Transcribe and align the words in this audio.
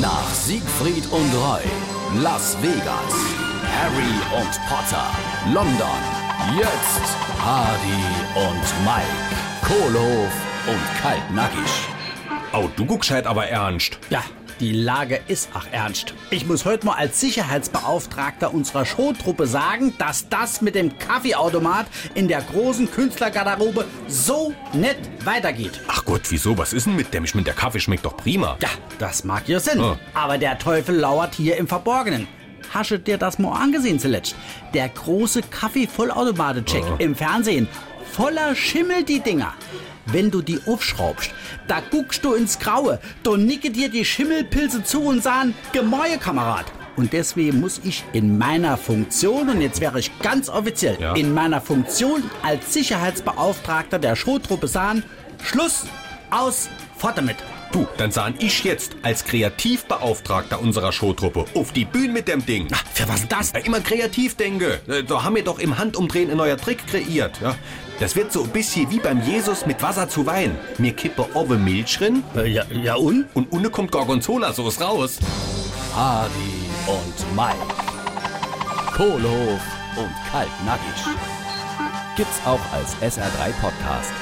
Nach 0.00 0.28
Siegfried 0.34 1.06
und 1.12 1.32
Roy, 1.34 1.62
Las 2.20 2.56
Vegas, 2.60 3.14
Harry 3.78 4.36
und 4.36 4.50
Potter, 4.68 5.06
London, 5.52 6.00
jetzt 6.58 7.16
Hardy 7.38 8.02
und 8.34 8.64
Mike, 8.84 9.06
Kohlhof 9.62 10.32
und 10.66 11.00
Kaltnackig. 11.00 11.70
Oh, 12.52 12.68
du 12.74 12.84
guckst 12.84 13.12
halt 13.12 13.26
aber 13.26 13.46
ernst. 13.46 13.98
Ja, 14.10 14.24
die 14.60 14.72
Lage 14.72 15.20
ist 15.28 15.48
ach 15.54 15.66
ernst. 15.72 16.14
Ich 16.30 16.46
muss 16.46 16.64
heute 16.64 16.86
mal 16.86 16.94
als 16.94 17.20
Sicherheitsbeauftragter 17.20 18.52
unserer 18.52 18.84
Showtruppe 18.84 19.46
sagen, 19.46 19.94
dass 19.98 20.28
das 20.28 20.60
mit 20.60 20.74
dem 20.74 20.98
Kaffeeautomat 20.98 21.86
in 22.14 22.28
der 22.28 22.42
großen 22.42 22.90
Künstlergarderobe 22.90 23.84
so 24.08 24.54
nett 24.72 24.98
weitergeht. 25.24 25.80
Ach 25.88 26.04
Gott, 26.04 26.22
wieso? 26.30 26.56
Was 26.56 26.72
ist 26.72 26.86
denn 26.86 26.96
mit 26.96 27.12
dem? 27.12 27.24
Ich 27.24 27.34
meine, 27.34 27.44
der 27.44 27.54
Kaffee 27.54 27.80
schmeckt 27.80 28.04
doch 28.04 28.16
prima. 28.16 28.56
Ja, 28.62 28.68
das 28.98 29.24
mag 29.24 29.48
ja 29.48 29.60
Sinn. 29.60 29.80
Ah. 29.80 29.98
Aber 30.14 30.38
der 30.38 30.58
Teufel 30.58 30.96
lauert 30.96 31.34
hier 31.34 31.56
im 31.56 31.66
Verborgenen. 31.66 32.28
Hasche 32.72 32.98
dir 32.98 33.18
das 33.18 33.38
mal 33.38 33.52
angesehen 33.52 33.98
zuletzt. 33.98 34.34
Der 34.72 34.88
große 34.88 35.42
Kaffee-Vollautomate-Check 35.42 36.84
im 36.98 37.14
Fernsehen. 37.14 37.68
Voller 38.14 38.54
Schimmel 38.54 39.02
die 39.02 39.18
Dinger. 39.18 39.54
Wenn 40.06 40.30
du 40.30 40.40
die 40.40 40.60
aufschraubst, 40.66 41.32
da 41.66 41.80
guckst 41.90 42.24
du 42.24 42.34
ins 42.34 42.60
Graue. 42.60 43.00
Da 43.24 43.36
nicke 43.36 43.70
dir 43.70 43.88
die 43.88 44.04
Schimmelpilze 44.04 44.84
zu 44.84 45.02
und 45.02 45.20
sagen, 45.20 45.52
Gemäue, 45.72 46.18
Kamerad. 46.18 46.66
Und 46.96 47.12
deswegen 47.12 47.58
muss 47.58 47.80
ich 47.82 48.04
in 48.12 48.38
meiner 48.38 48.76
Funktion, 48.76 49.48
und 49.48 49.60
jetzt 49.60 49.80
wäre 49.80 49.98
ich 49.98 50.16
ganz 50.20 50.48
offiziell, 50.48 50.96
Ja. 51.00 51.14
in 51.16 51.34
meiner 51.34 51.60
Funktion 51.60 52.22
als 52.44 52.72
Sicherheitsbeauftragter 52.72 53.98
der 53.98 54.14
Showtruppe 54.14 54.68
sagen, 54.68 55.02
Schluss, 55.42 55.86
aus, 56.34 56.68
fort 56.96 57.16
damit. 57.18 57.36
Du, 57.72 57.86
dann 57.96 58.12
sahen 58.12 58.34
ich 58.38 58.62
jetzt 58.62 58.92
als 59.02 59.24
Kreativbeauftragter 59.24 60.60
unserer 60.60 60.92
Showtruppe 60.92 61.44
auf 61.54 61.72
die 61.72 61.84
Bühne 61.84 62.12
mit 62.12 62.28
dem 62.28 62.44
Ding. 62.46 62.68
Ach, 62.72 62.84
für 62.92 63.08
was 63.08 63.26
das? 63.26 63.52
Ja, 63.52 63.60
immer 63.60 63.80
kreativ 63.80 64.36
denke. 64.36 64.80
Äh, 64.86 65.02
Da 65.02 65.24
haben 65.24 65.34
wir 65.34 65.42
doch 65.44 65.58
im 65.58 65.76
Handumdrehen 65.76 66.30
ein 66.30 66.36
neuer 66.36 66.56
Trick 66.56 66.86
kreiert. 66.86 67.40
Ja. 67.42 67.56
Das 68.00 68.14
wird 68.16 68.32
so 68.32 68.44
ein 68.44 68.50
bisschen 68.50 68.90
wie 68.90 68.98
beim 69.00 69.22
Jesus 69.22 69.66
mit 69.66 69.82
Wasser 69.82 70.08
zu 70.08 70.24
Wein. 70.26 70.56
Mir 70.78 70.92
kippe 70.92 71.26
Ove 71.34 71.56
Milch 71.58 71.96
drin 71.98 72.22
Äh, 72.36 72.48
Ja, 72.48 72.64
ja 72.70 72.94
und? 72.94 73.26
und 73.34 73.50
unten 73.52 73.72
kommt 73.72 73.90
Gorgonzola-Sauce 73.90 74.80
raus. 74.80 75.18
Hardy 75.96 76.30
und 76.86 77.36
Mike, 77.36 77.74
Kohlhof 78.96 79.60
und 79.96 80.10
Kaltnackig. 80.30 81.04
Gibt's 82.16 82.38
auch 82.44 82.60
als 82.72 82.94
SR3 83.16 83.52
Podcast. 83.60 84.12